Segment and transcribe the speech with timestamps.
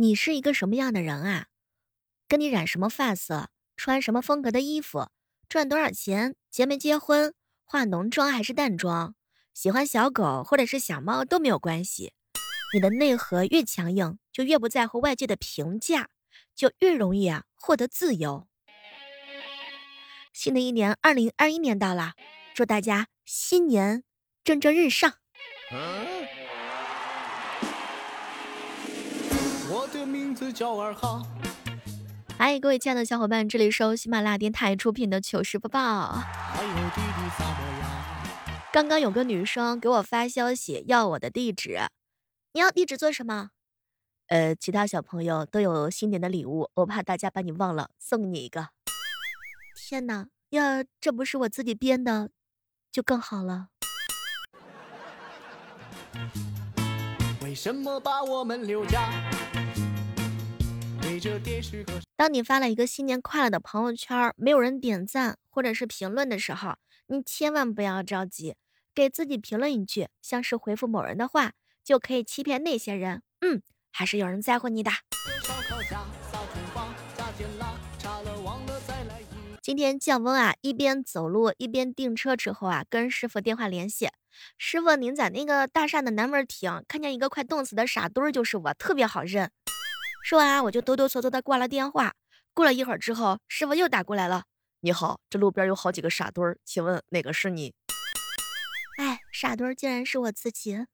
[0.00, 1.48] 你是一个什么样的人啊？
[2.26, 5.10] 跟你染什么发色，穿什么风格的衣服，
[5.46, 7.34] 赚多少钱，结没结婚，
[7.64, 9.14] 化浓妆还是淡妆，
[9.52, 12.14] 喜欢小狗或者是小猫都没有关系。
[12.72, 16.08] 你的内核越强硬，就越不在乎外界的评价，
[16.56, 18.48] 就越容易啊获得自由。
[20.32, 22.14] 新的一年，二零二一年到了，
[22.54, 24.02] 祝大家新年
[24.42, 25.16] 蒸蒸日上。
[29.72, 31.24] 我的名字叫二哈。
[32.36, 36.24] 嗨，各位亲爱的小伙伴，这里是喜马拉雅电台出品的糗事播报。
[38.72, 41.78] 刚刚有个女生给我发消息要我的地址，
[42.52, 43.50] 你要地址做什么？
[44.26, 48.70] 呃，其他小朋友都有新年的礼物，我怕大家把你忘了，送你一个。
[49.76, 52.30] 天哪，要这不是我自己编的，
[52.90, 53.68] 就更好了。
[57.50, 59.10] 为什么把我们留下？
[62.14, 66.76] 当你发了一个新年快乐的朋友圈，没有人点赞或者是评论的时候，
[67.08, 68.54] 你千万不要着急，
[68.94, 73.22] 给自己评论一句，像是回复某人的话，就可以欺骗那些人。
[73.40, 74.92] 嗯，还是有人在乎你的。
[79.62, 84.08] 今天降温啊，一边走路一边订车之后啊，跟师傅电话联系，
[84.56, 89.50] 师傅您在那个大厦的南门停，看见一个快冻死的傻墩儿就是我，特别好认。
[90.24, 92.14] 说完，我就哆哆嗦嗦的挂了电话。
[92.54, 94.44] 过了一会儿之后，师傅又打过来了
[94.80, 97.74] ：“你好，这路边有好几个傻墩儿，请问哪个是你？”
[98.96, 100.86] 哎，傻墩儿竟然是我自己。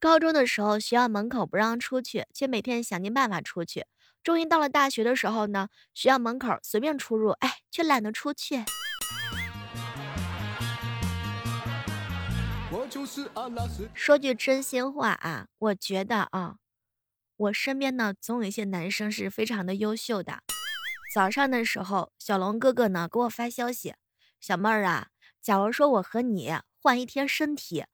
[0.00, 3.86] 高中的时候，学校门口不让出去，却每天想尽办法出去。
[4.22, 8.64] 终于到了大学的时候呢，学校门口随便出入，哎，却懒得出去。
[13.94, 16.56] 说句真心话啊，我觉得啊，
[17.36, 20.40] 我身边呢总有一些男生是非常的优秀的。
[21.14, 23.94] 早上的时候，小龙哥哥呢给我发消息
[24.40, 25.08] ：“小妹儿啊，
[25.42, 27.84] 假如说我和你换一天身体，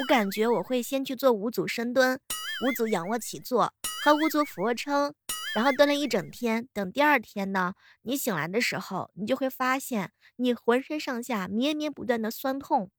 [0.00, 2.20] 我感觉我会先去做五组深蹲、
[2.66, 3.72] 五组仰卧起坐
[4.04, 5.14] 和五组俯卧撑。”
[5.56, 12.90] 然后锻炼一整天，等第二天呢，你醒来的时候，你就会发现你浑身上下绵绵不断的酸痛。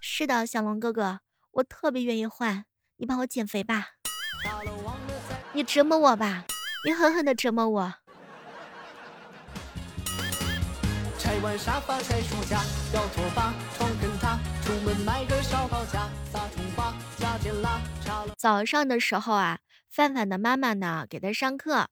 [0.00, 1.20] 是的，小龙哥哥，
[1.50, 2.64] 我特别愿意换，
[2.96, 3.90] 你帮我减肥吧，
[5.52, 6.46] 你折磨我吧，
[6.86, 7.94] 你狠狠的折磨我。
[11.42, 12.62] 拆完沙发拆书架，
[12.94, 17.82] 要拖把床跟他，出门买个烧烤架，撒葱花加点辣。
[18.38, 19.58] 早上的时候啊。
[19.90, 21.88] 范范的妈妈呢，给他上课。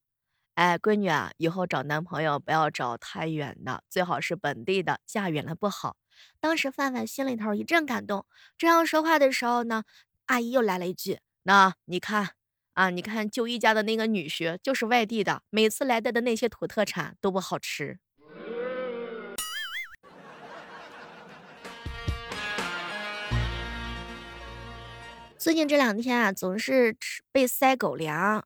[0.54, 5.96] 哎，闺女啊，以后找男朋友不要找太远的，最好是本地的，嫁远了不好。
[6.38, 8.24] 当时范范心里头一阵感动。
[8.56, 9.82] 正要说话的时候呢，
[10.26, 12.30] 阿姨又来了一句：“那你看
[12.74, 17.98] 啊，你看就一家的那个女婿就是外地的，每次来带的那些土特产都不好吃。”
[25.40, 28.44] 最近这两天啊，总是吃被塞狗粮。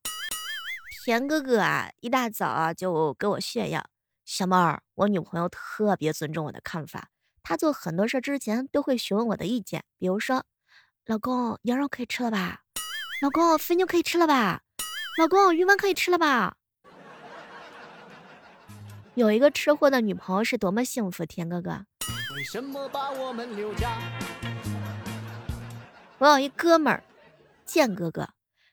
[1.05, 3.85] 田哥哥啊，一大早就给我炫耀
[4.25, 7.09] ：“小妹儿，我女朋友特别尊重我的看法，
[7.43, 9.83] 她做很多事之前都会询问我的意见。
[9.99, 10.45] 比如说，
[11.07, 12.61] 老公，羊肉可以吃了吧？
[13.21, 14.63] 老公，肥牛可以吃了吧？
[15.19, 16.55] 老公，鱼丸可以吃了吧？”
[19.15, 21.87] 有一个吃货的女朋友是多么幸福，田哥哥。
[22.37, 23.99] 为什么把我们留下？
[26.25, 27.05] 我有一哥们儿，
[27.67, 28.31] 建哥哥，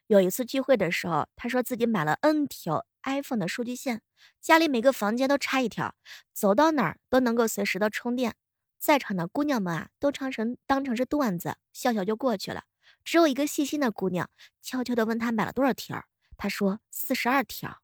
[0.07, 4.01] 有一次聚会的时候，他说自己买了 N 条 iPhone 的数据线，
[4.39, 5.94] 家里每个房间都插一条，
[6.31, 8.35] 走到哪儿都能够随时的充电。
[8.79, 12.63] 在场的姑娘们啊，都唱成当成是段子，笑笑就过去了。
[13.03, 14.29] 只有一个细心的姑娘，
[14.61, 16.06] 悄悄的问他买了多少条，
[16.38, 17.81] 他说四十二条。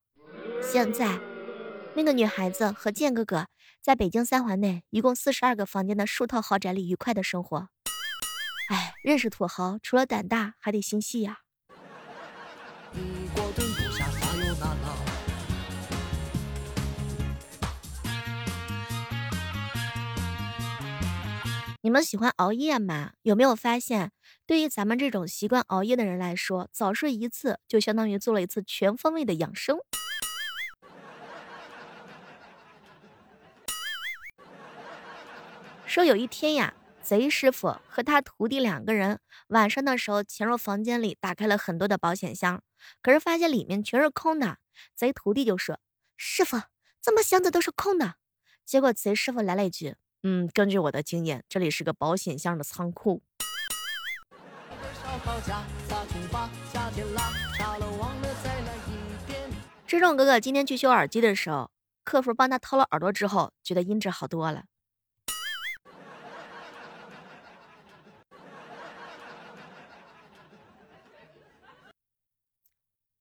[0.61, 1.19] 现在，
[1.93, 3.47] 那个女孩子和建哥哥
[3.81, 7.67] 在北京三环内一共四十二个房间的数套豪宅里愉快的生活。
[8.67, 11.39] 哎，认识土豪除了胆大，还得心细呀。
[21.81, 23.13] 你们喜欢熬夜吗？
[23.21, 24.11] 有没有发现，
[24.45, 29.77] 对于咱们这种习惯熬夜的人来说，早睡一次就相当于做了一次全方位的养生。
[35.85, 36.73] 说有一天呀。
[37.07, 42.61] 贼师傅和他徒弟两个人晚上的时候潜入房间里，打开了很多的保险箱，
[43.01, 44.57] 可是发现里面全是空的。
[44.93, 45.79] 贼徒弟就说
[46.17, 46.57] ：“师傅，
[47.01, 48.15] 怎么箱子都是空的？”
[48.67, 53.23] 结果贼师傅来了一句：“嗯，根据我的经验，这里是个保险箱的仓库。”
[59.87, 61.71] 这种哥哥今天去修耳机的时候，
[62.03, 64.65] 客服帮他掏了耳朵之后，觉得音质好多了。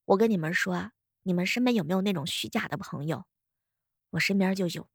[0.06, 0.92] 我跟你们说，
[1.24, 3.24] 你们身边有没有那种虚假的朋友？
[4.10, 4.88] 我身边就有。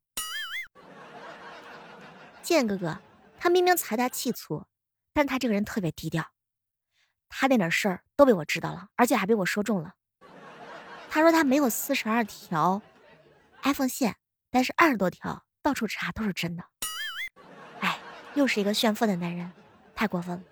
[2.42, 3.02] 剑哥哥，
[3.38, 4.66] 他明明财大气粗，
[5.12, 6.32] 但他这个人特别低调。
[7.28, 9.96] 他那点事儿都被我知道了，而且还被我说中了。
[11.10, 12.82] 他说他没有四十二条
[13.64, 14.16] iPhone 线，
[14.50, 16.64] 但是二十多条，到处查都是真的。
[17.82, 18.00] 哎，
[18.36, 19.52] 又是一个炫富的男人，
[19.94, 20.44] 太过分了，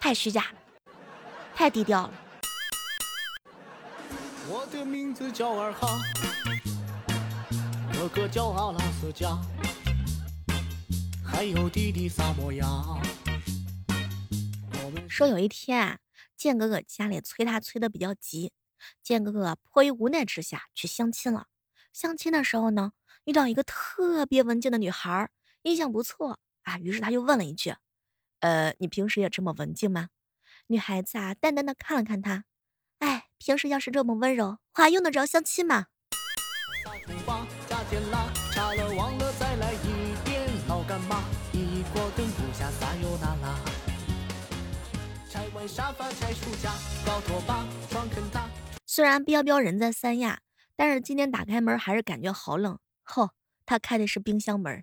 [0.00, 0.63] 太虚假了。
[1.54, 2.14] 太低调了。
[4.48, 5.98] 我的名字叫二哈，
[7.92, 9.38] 哥哥叫阿拉斯加，
[11.24, 12.66] 还有弟弟萨摩亚。
[15.08, 15.98] 说有一天啊，
[16.36, 18.52] 剑哥哥家里催他催的比较急，
[19.02, 21.46] 建哥哥迫于无奈之下去相亲了。
[21.92, 22.92] 相亲的时候呢，
[23.24, 25.30] 遇到一个特别文静的女孩，
[25.62, 27.74] 印象不错啊，于是他就问了一句
[28.40, 30.08] ：“呃，你平时也这么文静吗？”
[30.68, 32.44] 女孩子啊，淡淡的看了看他，
[32.98, 35.88] 哎，平时要是这么温柔，还用得着相亲吗？
[48.86, 50.40] 虽然彪彪人在三亚，
[50.74, 52.78] 但是今天打开门还是感觉好冷。
[53.02, 53.30] 吼，
[53.66, 54.82] 他开的是冰箱门。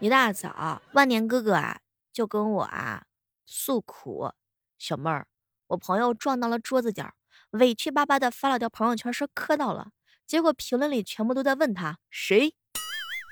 [0.00, 1.80] 一大早，万年哥哥啊
[2.12, 3.02] 就跟我啊
[3.44, 4.30] 诉苦
[4.78, 5.26] ：“小妹儿，
[5.66, 7.14] 我朋友撞到了桌子角，
[7.50, 9.90] 委屈巴巴的发了条朋友圈说磕到了。
[10.24, 12.54] 结果评论里全部都在问他谁，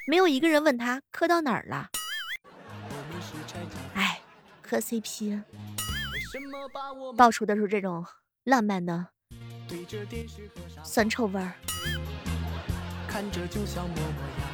[0.09, 1.91] 没有一个人问他磕到哪儿了。
[3.95, 4.21] 哎，
[4.61, 5.41] 磕 CP，
[7.17, 8.05] 到处都是这种
[8.43, 9.11] 浪漫的
[10.83, 11.53] 酸臭味儿。”
[13.07, 14.46] 看着就像么么。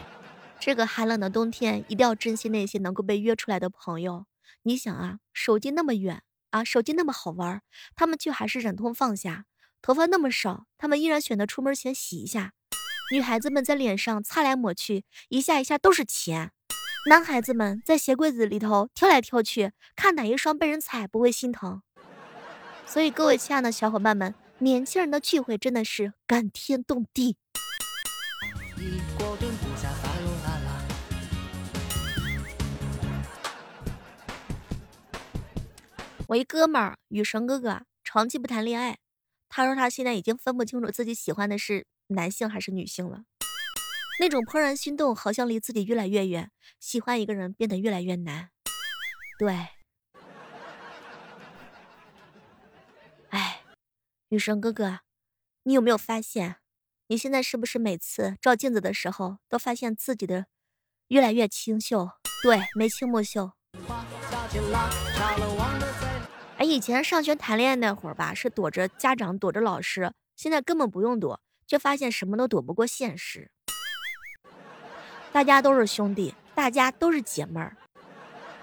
[0.65, 4.27] 这个寒冷的冬天，一定要珍惜那些能够被约出来的朋友。
[4.63, 7.61] 你想啊，手机那么远啊，手机那么好玩，
[7.97, 9.47] 他们却还是忍痛放下。
[9.83, 12.53] 头发那么少，他们依然选择出门前洗一下。
[13.11, 16.53] 女孩子们在脸上擦来抹去，一下一下都是钱。
[17.09, 21.83] 男孩子们在鞋柜子里头挑来挑去，看哪一双被人踩不会心疼。
[22.87, 27.37] 所以各位亲爱的小伙伴们，年轻人的聚会真的是感天动地。
[36.33, 38.99] 我一哥们儿，雨神哥哥，长期不谈恋爱。
[39.51, 43.25] 他说他现在已经分不清楚自己喜欢的是男性还是女性了。
[44.19, 46.51] 那种怦然心动，好像离自己越来越远，
[46.81, 48.49] 喜欢一个人变得越来越难。
[49.39, 49.69] 对，
[53.29, 53.63] 哎，
[54.31, 55.01] 雨神哥哥，
[55.65, 56.57] 你有没有发现，
[57.09, 60.47] 你现在是不是每次照镜子的时候，都发现自己的
[61.09, 62.09] 越来越清秀？
[62.43, 63.53] 对，眉清目秀。
[66.63, 70.13] 以前上学谈恋爱那会儿吧，是躲着家长，躲着老师。
[70.37, 73.51] 现在根本不用躲，就发现什么都躲不过现实。
[75.33, 77.77] 大家都是兄弟，大家都是姐妹儿。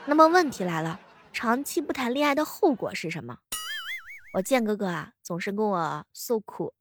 [0.05, 1.00] 那么问题来了，
[1.33, 3.38] 长期不谈恋爱的后果是什么？
[4.33, 6.73] 我剑哥哥啊，总是跟我诉苦：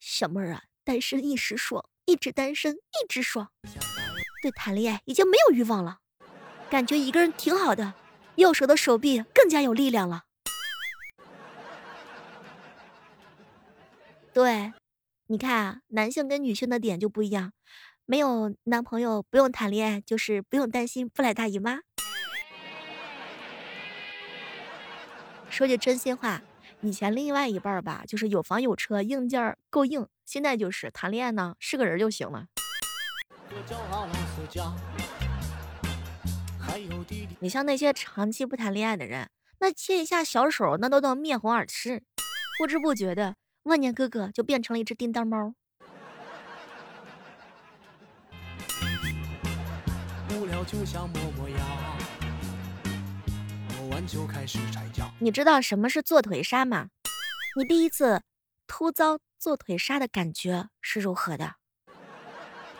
[0.00, 3.50] 小妹儿啊，单身一时爽，一直单身一直爽，
[4.42, 5.98] 对谈恋爱已经没有欲望了，
[6.68, 7.94] 感觉一个人挺好的。
[8.34, 10.25] 右手的手臂更加有力量了。
[14.36, 14.74] 对，
[15.28, 17.54] 你看啊，男性跟女性的点就不一样。
[18.04, 21.78] 没有男朋友不用谈恋爱，就是不用担心不来大姨妈。
[25.48, 26.42] 说句真心话，
[26.82, 32.48] 以前另外一半吧，就是有房有车，硬件够硬；现在就是谈恋爱呢，是个人就行了。
[37.40, 42.02] 你像那些长期不谈恋爱的人，那牵一下小手，那都到面红耳赤。
[42.58, 43.36] 不知不觉的，
[43.66, 45.54] 万年哥哥就变成了一只叮当猫。
[55.18, 56.90] 你知道什么是做腿杀吗？
[57.56, 58.22] 你第一次
[58.68, 61.56] 突遭做腿杀的感觉是如何的？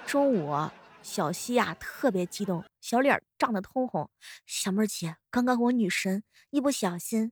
[0.07, 0.71] 中午。
[1.03, 4.11] 小西呀，特别激动，小脸涨得通红。
[4.45, 7.31] 小妹儿姐，刚刚我女神一不小心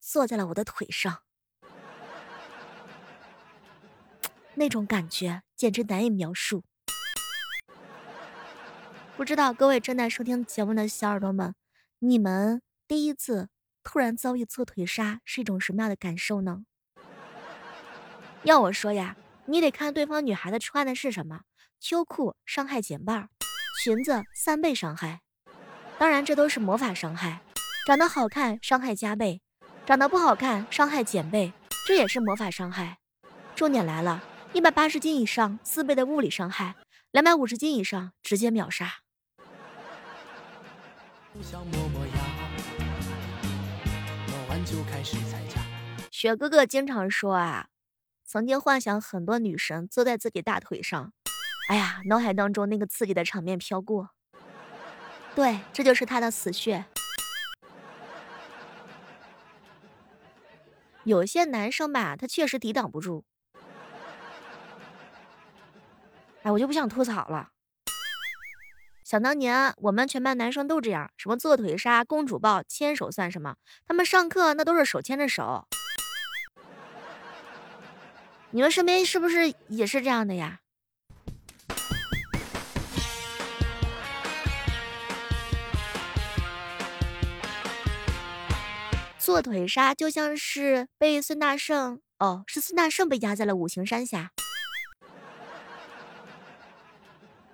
[0.00, 1.22] 坐在了我的腿上。
[4.54, 6.64] 那种感觉简直难以描述。
[9.16, 11.54] 不知道各位正在收听节目的小耳朵们，
[11.98, 13.48] 你们第一次
[13.82, 16.64] 突然遭遇侧腿杀是一种什么样的感受呢？
[18.44, 21.42] 要我说呀，你得看对方女孩子穿的是什么，
[21.78, 23.28] 秋裤伤害减半，
[23.82, 25.20] 裙子三倍伤害。
[25.98, 27.42] 当然，这都是魔法伤害。
[27.86, 29.42] 长得好看伤害加倍，
[29.84, 31.52] 长得不好看伤害减倍，
[31.86, 32.98] 这也是魔法伤害。
[33.54, 36.74] 重点来了，一百八十斤以上四倍的物理伤害，
[37.12, 39.02] 两百五十斤以上直接秒杀。
[46.10, 47.68] 雪哥哥经常说啊，
[48.24, 51.12] 曾经幻想很多女神坐在自己大腿上，
[51.68, 54.10] 哎呀，脑海当中那个刺激的场面飘过。
[55.36, 56.84] 对，这就是他的死穴。
[61.04, 63.24] 有些男生吧，他确实抵挡不住。
[66.52, 67.50] 我就不想吐槽了。
[69.04, 73.56] 想当年，我们全班男生都这样，什么做腿杀、公主抱、牵手算什么？
[73.86, 75.66] 他们上课那都是手牵着手。
[78.52, 80.60] 你们身边是不是也是这样的呀？
[89.18, 94.32] 做腿杀就像是被孙大圣哦，是孙大圣被压在了五行山下。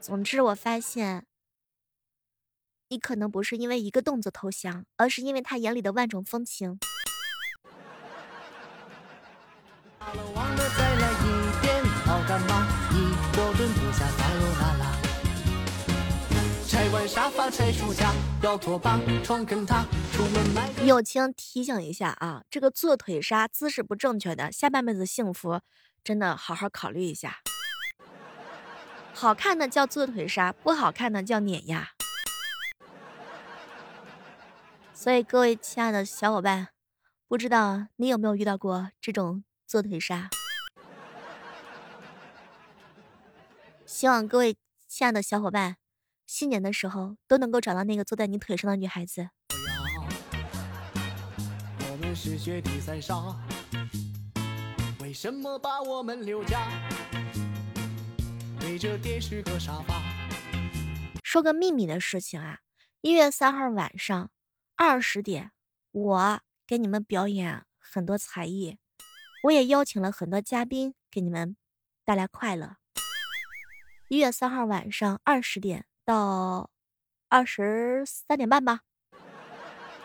[0.07, 1.27] 总之，我发现。
[2.91, 6.79] 你可能不是因为一个动作投降，而是因为他眼里的万种风情。
[20.85, 25.61] 友情提醒一下啊，这个做腿杀姿势不正确的，下半辈子幸福
[26.05, 27.41] 真的好好考虑一下。
[29.19, 31.89] 好看的叫做腿杀，不好看的叫碾压。
[34.93, 36.69] 所以，各位亲爱的小伙伴，
[37.27, 40.29] 不知道你有没有遇到过这种做腿杀？
[43.87, 44.55] 希望各位
[44.87, 45.77] 亲爱的小伙伴，
[46.27, 49.31] 新年的时候都能够找到那个坐在你腿上的女孩子。
[58.67, 60.03] 陪着电视和沙发
[61.23, 62.59] 说个秘密的事情啊，
[63.01, 64.29] 一月三号晚上。
[64.75, 65.53] 二十点，
[65.93, 68.77] 我给你们表演很多才艺，
[69.45, 71.57] 我也邀请了很多嘉宾给你们
[72.05, 72.79] 带来快乐。
[74.09, 76.69] 一月三号晚上二十点到
[77.29, 78.81] 二十三点半吧，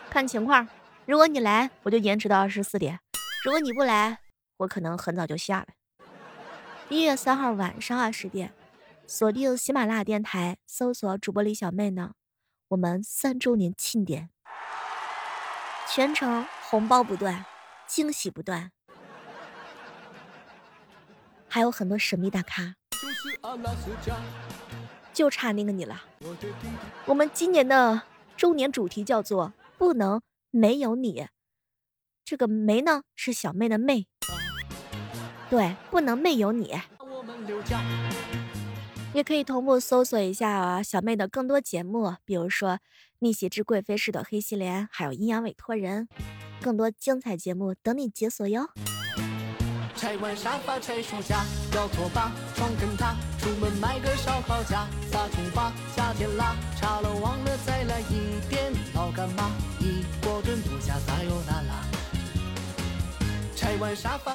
[0.08, 0.68] 看情况。
[1.04, 2.98] 如果你来，我就延迟到二十四点；
[3.44, 4.20] 如果你不来，
[4.58, 5.74] 我可能很早就下来。
[6.92, 8.52] 一月三号晚上二十点，
[9.06, 12.12] 锁定喜马拉雅电台，搜索主播李小妹呢，
[12.68, 14.28] 我们三周年庆典。
[15.88, 17.46] 全程红包不断，
[17.86, 18.72] 惊喜不断，
[21.48, 22.76] 还有很多神秘大咖，
[25.14, 26.02] 就差那个你了。
[27.06, 28.02] 我们今年的
[28.36, 30.20] 周年主题叫做“不能
[30.50, 31.26] 没有你”，
[32.22, 34.08] 这个“没”呢是小妹的“妹”，
[35.52, 36.80] 对，不能没有你。
[39.12, 42.78] 也可以同步搜索一下小妹的更多节目，比如说。
[43.18, 46.08] 逆袭之贵妃式的黑西莲，还有阴阳委托人，
[46.60, 48.70] 更多精彩节目等你解锁哟。
[49.94, 51.44] 拆完沙发拆书架，
[51.74, 61.91] 摇拖把床跟榻，出门买个烧烤架，撒葱花加甜辣，茶了忘了再来一遍，老干妈一锅炖不下撒油那拉。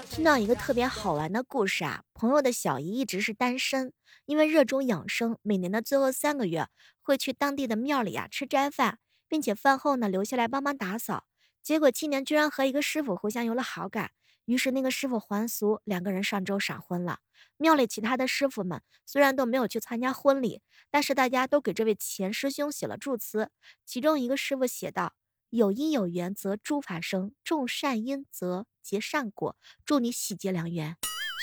[0.09, 3.91] 听到一个特别好玩的故事啊，朋友的小姨一直是单身。
[4.25, 6.67] 因为热衷养生，每年的最后三个月
[7.01, 11.25] 会去当地的庙里啊吃斋饭，并且饭后呢留下来帮忙打扫。
[11.63, 14.11] 结果今年居然和一个师傅互相有了好感，
[14.45, 17.19] 于是那个师傅还俗，两个人上周闪婚了。
[17.57, 23.49] 庙里其他的师傅们虽然都没有去参加婚礼，但是大家都给这位前师兄写了祝词。
[23.85, 25.13] 其中一个师傅写道
[25.49, 30.95] ：“有因有缘则诸法生，种善因则结善果，祝你喜结良缘。”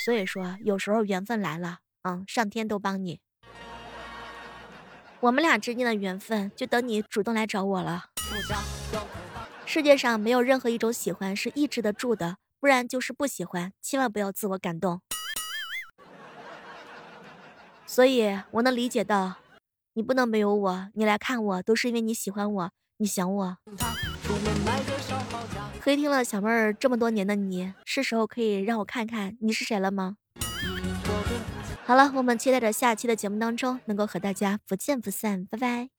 [0.05, 1.79] 所以说，有时候缘分来了。
[2.03, 3.19] 嗯，上天都帮你，
[5.21, 8.11] 我们俩之间的缘分就等你主动来找我了。
[9.65, 15.01] 世界上没有任何一种喜欢是抑制得住的，不然就是不喜欢，千万不要自我感动。
[17.87, 19.37] 所以我能理解到，
[19.93, 23.57] 你不能没有我，你来看我都是因为你喜欢我，你想我。
[25.81, 30.17] 黑听了小妹儿这么多年的你，是时候可以让我看看你是谁了吗？
[31.85, 35.89] 好了，我们期待着下期的节目当中能够和大家不见不散，拜拜。